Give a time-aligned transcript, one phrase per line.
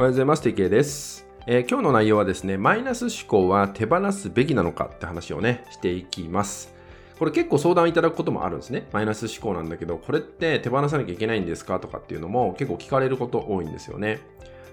[0.00, 0.48] おはようございます。
[0.48, 6.72] TK です、えー今日の内容はですね、マイナス思考は手放すべきなのかって話をね、していきます。
[7.18, 8.88] これ結構相談いただくこともあるんですね。
[8.94, 14.20] マイナス思考なんだけど、これって手放さなきゃいけないんですかとかっていうのも結構聞かれること多いんですよね。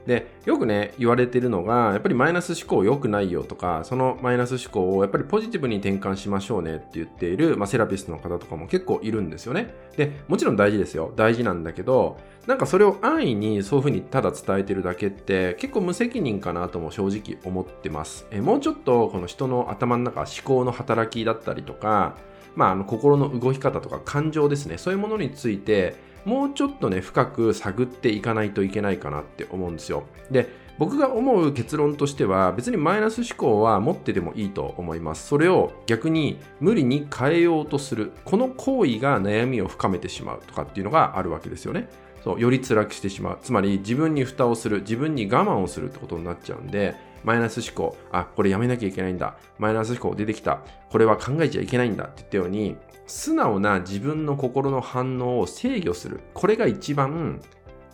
[0.08, 9.76] で、よくね、言われてるのが、やっぱりマイナス思考良くないよとか、そのマイナス思考をやっぱりポジティブに転換しましょうねって言っている、まあ、セラピストの方とかも結構いるんですよね。
[9.98, 11.12] で、もちろん大事ですよ。
[11.18, 12.18] 大事なんだけど、
[12.48, 18.26] なんかそれを安易にそういうふうにただ伝えてるだけって結構無責任かなとも正直思ってます。
[18.32, 22.16] えもうちょっとこの人の頭の中、思考の働きだったりとか、
[22.58, 24.80] まあ、あの心の動き方とか感情ですね。
[24.80, 30.04] そういうものについて、もうちょっとね、深く探っていかないといけないかなって思うんですよ。
[30.32, 35.28] で、僕が思う結論としては、別にマイナス思考は持っててもいいと思います。
[35.28, 38.12] それを逆に無理に変えようとする。
[38.26, 41.88] この行為が悩みを深めてしまうとかっていうのがあるわけですよね。
[42.24, 43.40] そうより辛くしてしまう。
[43.42, 49.38] つまり自分に蓋をする、自分に我慢をするってことになっちゃうんで、マイナス思考、あ、これやめなきゃいけないんだ。
[49.58, 50.62] マイナス思考出てきた。
[50.90, 56.20] これは考えちゃいけないんだって言ったように、素直な自分の心の反応を制御する。
[56.34, 57.42] これが一番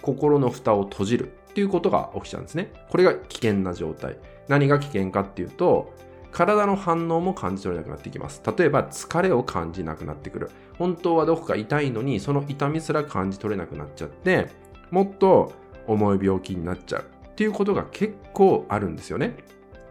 [0.01, 2.71] 心の蓋を閉じるっていうことが起きちゃうんですね。
[2.89, 4.17] これが危険な状態。
[4.47, 5.93] 何が危険かっていうと、
[6.31, 8.41] 体の反応も感じ取れなくなってきます。
[8.57, 10.49] 例えば疲れを感じなくなってくる。
[10.79, 14.49] 本当はどこか痛いのに、その痛みすら感じ取れなくなっちゃって、
[14.89, 15.53] もっと
[15.87, 19.35] 重い病気になっちゃうっていうことが結構あるんですよね。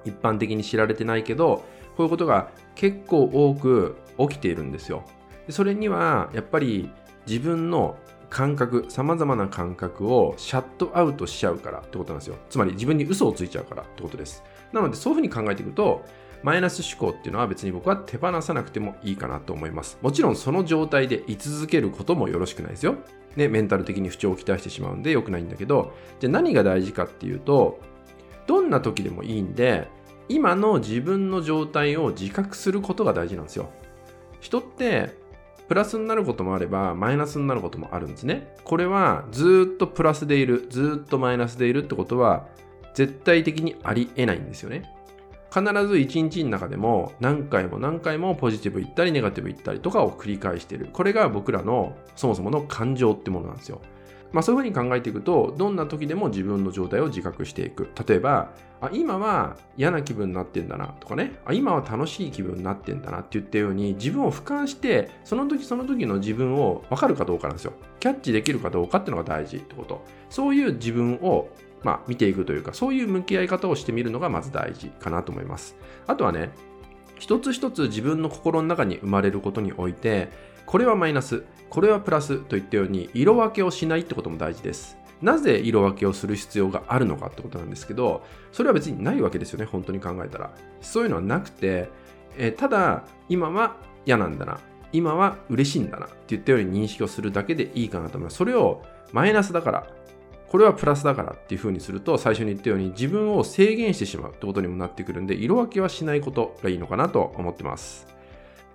[0.05, 1.65] 一般的に知られてないけど、
[1.97, 5.05] こういうことが結構多く起きているんですよ。
[5.49, 6.89] それにはやっぱり
[7.27, 7.97] 自分の
[8.31, 12.37] 感覚、様々な感覚をシャットアウトしちゃうからってことなんですよ。
[12.49, 14.43] つまり自分に嘘をついちゃうからってことです。
[14.73, 16.05] なのでそういうふうに考えていくと、
[16.43, 19.99] マイナス思考っていうのは別に僕は手放さなくてもいいかなと思います。
[20.03, 22.97] もちろんその状態で居続けることもよろしくないですよ。
[23.37, 27.81] ね、メンタル的に不調をきたしてしまうんで良くないんだけど、じゃあ何が大事かっていうと、
[28.47, 29.89] どんな時でもいいんで、
[30.29, 33.71] 今の自分の状態を自覚することが大事なんですよ。
[34.41, 35.17] 人って
[35.69, 38.55] プラスになることもあればマイナスになることもあるんですね。
[38.65, 42.49] これはずっとプラスでいる、ずっとマイナスでいるってことは
[42.95, 44.91] 絶対的にありえないんですよね。
[45.53, 50.89] 必ず一日の中でも何回も何回もポジティブ言ったりネガティブ言ったりとかを繰り返している。
[50.91, 53.83] これが僕らのそもそもの感情ってものなんですよ。
[54.33, 57.91] まあそういうふうに考えていくと、どんな時でも自分の状態を自覚していく。
[58.09, 67.75] 例えば、あ今は嫌な気分になってんだなとかねあ、今は楽しい気分になってんだなって言ったように、自分を俯瞰して、その時その時の自分を分かるかどうかなんですよ。
[68.01, 70.03] キャッチできるかどうかっていうのが大事ってこと。
[70.31, 71.51] そういう自分を
[71.85, 75.77] まあ、見ていくというか、そういう向き合い方をしてみるのがまず大事かなと思います。
[76.07, 76.51] あとはね、
[77.19, 80.29] 一つ一つ自分の心の中に生まれることにおいて、
[80.67, 84.97] これはマイナス、これはプラスといったように色分けをしないってことも大事です。
[85.23, 90.51] なぜ色分けをする必要があるのかってことなんですけど、それは別にないわけですよね、本当に考えたら。
[90.81, 91.89] そういうのはなくて、
[92.37, 94.59] えただ、今は嫌なんだな、
[94.93, 98.37] 今は嬉しいんだなって言ったように認識をするだけでいいかなと思います。
[98.37, 98.83] それを
[99.13, 99.87] マイナスだから、
[100.53, 108.07] これはプラスだからっていう風にすると、最初に言ったように自分を制限してしまうってことにもなってくるんで、色分けはしないことがいいのかなと思ってます。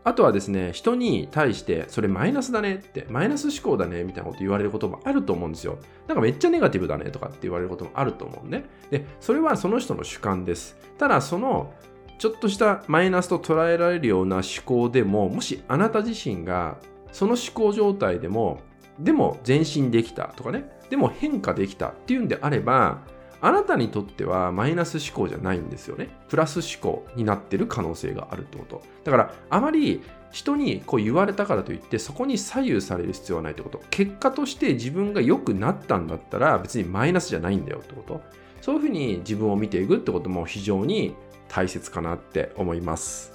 [0.04, 5.78] あとはですね、人に対して、それマイナスだねって、マイナス思考だねみたいなこと言われることもあると思うんですよ。
[6.08, 8.66] なんかめっちゃネガティブだねとかって言われることもあると思うね。
[8.90, 10.76] で、それはその人の主観です。
[10.98, 11.76] ただ、その、
[12.18, 16.80] ちょっとしたマイナスと捉えられるような思考でも、もしあなた自身が
[17.12, 18.62] その思考状態でも、
[19.00, 23.02] でも前進できたとかね、でも変化できたっていうんであれば、
[23.40, 26.10] あなたにとってはマイナス思考じゃないんですよね。
[26.28, 28.82] プラス思考になってる可能性があるってこと。
[29.04, 33.82] だから、あまり人にこう言われたからといって、そこに左右される必要はないってこと。
[33.92, 38.22] 結果として自分が良くなったんだったら、別にマイナスじゃないんだよってこと。
[38.62, 41.16] そういうふうに自分を見ていくってことも非常に
[41.48, 43.34] 大切かなって思います。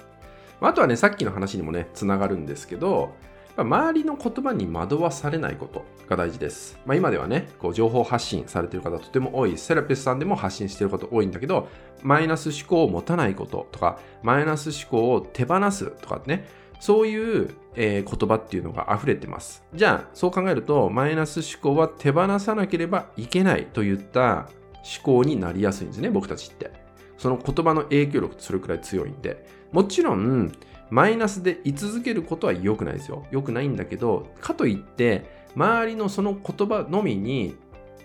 [0.59, 3.15] あとはね、さっきの話にもね、つながるんですけど、
[3.55, 6.79] 周りの言葉に惑わされないことが大事です。
[6.85, 11.67] まあ、今ではね、こう情報発信されている方とても多い、セラピスさんでも発信していること多いんだけど、
[12.01, 16.47] マイナス思考を持たないこととか、マイナス思考を手放すとかね、
[16.79, 19.63] そういう、えー言葉っていうのが溢れてます。
[19.73, 24.49] じゃあ、そう考えると、マイナス思考は手放さなければいけないといった
[24.83, 26.71] 思考になりやすいんですね、僕たちって。
[27.17, 29.62] その言葉の影響力ってそれくらい強いんで。
[29.73, 30.51] もちろん、
[30.89, 33.25] マイナスで居続けることは良くないですよ。
[33.31, 37.55] 良くないんだけど、かといって、周りのその言葉のみに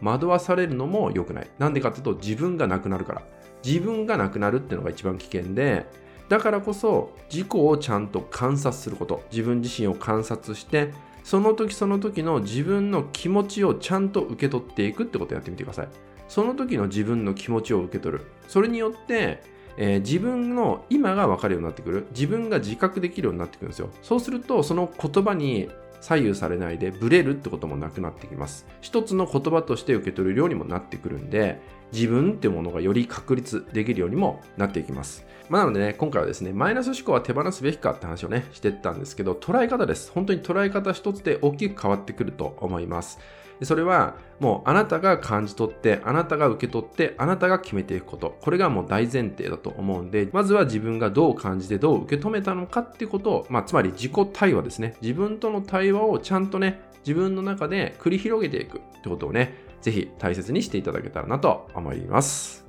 [0.03, 1.51] 惑わされるのも良くない。
[1.59, 3.23] なんでかっていうと、自分がなくなるから。
[3.65, 5.87] 自分がなくなるっていうのが一番危険で、
[6.29, 9.23] だからこそ自己をちゃんと観察すること。
[9.31, 10.93] 自分自身を観察して、
[11.25, 15.89] その時その時の自分の気持ちをちゃんと受け取っていくってことをやってみてください。
[16.29, 18.25] その時の自分の気持ちを受け取る。
[18.47, 19.43] それによって、
[19.81, 22.07] えー、自分の今が分かるようになってくる。
[22.11, 23.91] 自分が自覚できるようになってくるんですよ。
[24.03, 25.71] そうすると、その言葉に
[26.01, 28.67] 左右されないでブレるってこともなくなってきます。
[28.81, 31.61] 一つの言葉として受け取るようにもなってくるんで、
[31.93, 35.25] 自分っていうものがより確立できるようにもなっていきます。
[35.49, 40.11] まあ、なのでね、今回はですね、マイナス思考は手放すべきかって話をね、してったんですけど、捉え方です。
[40.13, 43.19] 本当に捉え方一つで大きく変わってくると思います。
[43.63, 48.37] それはもうあなたが感じ取って、あなたが受け取って、あなたが決めていくこと。
[48.41, 54.95] これがもう大前提だと思うんで、まずは自分がどう感じてどう受け止めたのかっていうことを、まあ、つまり自己対話ですね。
[55.01, 62.67] 自分との対話をちゃんとね、自分の中で繰り広げていくってことをね、ぜひ大切にしていただけたらなと思います。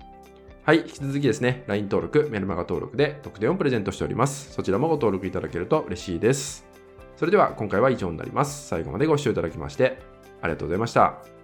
[0.63, 4.53] はい、引き続きですね、LINE 登録、メルマガ登録で特典をプレゼントしております。
[4.53, 6.65] そちらもご登録いただけると嬉しいです。
[7.15, 8.67] それでは今回は以上になります。
[8.67, 11.38] 最後までご視聴いただきましてありがとうございました。